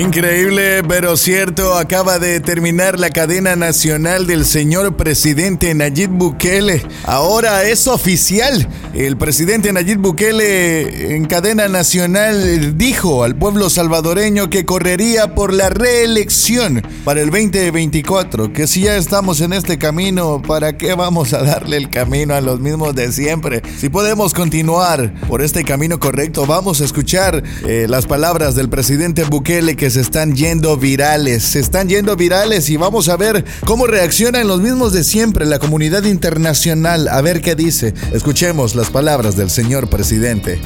Increíble, 0.00 0.82
pero 0.88 1.14
cierto, 1.14 1.74
acaba 1.74 2.18
de 2.18 2.40
terminar 2.40 2.98
la 2.98 3.10
cadena 3.10 3.54
nacional 3.54 4.26
del 4.26 4.46
señor 4.46 4.96
presidente 4.96 5.74
Nayib 5.74 6.08
Bukele. 6.08 6.82
Ahora 7.04 7.64
es 7.64 7.86
oficial. 7.86 8.66
El 8.94 9.18
presidente 9.18 9.74
Nayib 9.74 9.98
Bukele 9.98 11.16
en 11.16 11.26
cadena 11.26 11.68
nacional 11.68 12.78
dijo 12.78 13.24
al 13.24 13.36
pueblo 13.36 13.68
salvadoreño 13.68 14.48
que 14.48 14.64
correría 14.64 15.34
por 15.34 15.52
la 15.52 15.68
reelección 15.68 16.82
para 17.04 17.20
el 17.20 17.28
2024, 17.28 18.54
que 18.54 18.66
si 18.66 18.80
ya 18.80 18.96
estamos 18.96 19.42
en 19.42 19.52
este 19.52 19.76
camino, 19.76 20.40
¿para 20.40 20.78
qué 20.78 20.94
vamos 20.94 21.34
a 21.34 21.42
darle 21.42 21.76
el 21.76 21.90
camino 21.90 22.34
a 22.34 22.40
los 22.40 22.58
mismos 22.58 22.94
de 22.94 23.12
siempre? 23.12 23.60
Si 23.76 23.90
podemos 23.90 24.32
continuar 24.32 25.12
por 25.28 25.42
este 25.42 25.62
camino 25.62 26.00
correcto, 26.00 26.46
vamos 26.46 26.80
a 26.80 26.86
escuchar 26.86 27.44
eh, 27.66 27.84
las 27.86 28.06
palabras 28.06 28.54
del 28.54 28.70
presidente 28.70 29.24
Bukele 29.24 29.76
que 29.76 29.89
se 29.90 30.00
están 30.00 30.34
yendo 30.34 30.76
virales, 30.76 31.42
se 31.42 31.60
están 31.60 31.88
yendo 31.88 32.16
virales 32.16 32.68
y 32.70 32.76
vamos 32.76 33.08
a 33.08 33.16
ver 33.16 33.44
cómo 33.66 33.86
reaccionan 33.86 34.46
los 34.46 34.60
mismos 34.60 34.92
de 34.92 35.04
siempre, 35.04 35.46
la 35.46 35.58
comunidad 35.58 36.04
internacional, 36.04 37.08
a 37.08 37.20
ver 37.20 37.40
qué 37.40 37.54
dice. 37.54 37.94
Escuchemos 38.12 38.74
las 38.74 38.90
palabras 38.90 39.36
del 39.36 39.50
señor 39.50 39.88
presidente. 39.88 40.60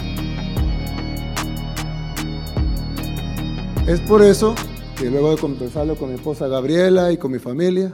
Es 3.86 4.00
por 4.00 4.22
eso 4.22 4.54
que 4.96 5.10
luego 5.10 5.30
de 5.30 5.38
conversarlo 5.38 5.96
con 5.96 6.10
mi 6.10 6.14
esposa 6.14 6.46
Gabriela 6.46 7.12
y 7.12 7.16
con 7.16 7.32
mi 7.32 7.38
familia, 7.38 7.92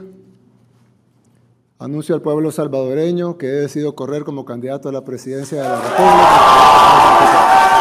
anuncio 1.79 2.13
al 2.13 2.21
pueblo 2.21 2.51
salvadoreño 2.51 3.37
que 3.37 3.47
he 3.47 3.51
decidido 3.51 3.95
correr 3.95 4.23
como 4.23 4.45
candidato 4.45 4.89
a 4.89 4.91
la 4.91 5.03
presidencia 5.03 5.63
de 5.63 5.67
la 5.67 5.81
República. 5.81 7.80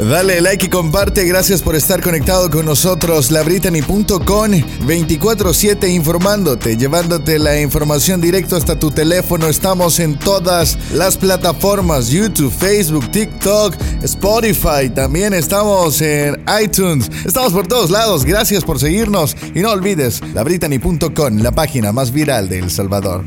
Dale 0.00 0.40
like 0.40 0.64
y 0.64 0.68
comparte. 0.70 1.26
Gracias 1.26 1.60
por 1.60 1.76
estar 1.76 2.02
conectado 2.02 2.48
con 2.48 2.64
nosotros. 2.64 3.30
Labritany.com 3.30 4.50
24-7 4.86 5.88
informándote, 5.90 6.78
llevándote 6.78 7.38
la 7.38 7.60
información 7.60 8.20
directo 8.20 8.56
hasta 8.56 8.78
tu 8.78 8.90
teléfono. 8.90 9.46
Estamos 9.46 10.00
en 10.00 10.18
todas 10.18 10.78
las 10.94 11.18
plataformas: 11.18 12.08
YouTube, 12.08 12.50
Facebook, 12.50 13.10
TikTok, 13.10 13.76
Spotify. 14.02 14.88
También 14.94 15.34
estamos 15.34 16.00
en 16.00 16.42
iTunes. 16.62 17.10
Estamos 17.26 17.52
por 17.52 17.66
todos 17.66 17.90
lados. 17.90 18.24
Gracias 18.24 18.64
por 18.64 18.80
seguirnos. 18.80 19.36
Y 19.54 19.60
no 19.60 19.70
olvides, 19.70 20.22
labritany.com, 20.32 21.38
la 21.38 21.52
página 21.52 21.92
más 21.92 22.10
viral 22.10 22.48
de 22.48 22.60
El 22.60 22.70
Salvador. 22.70 23.22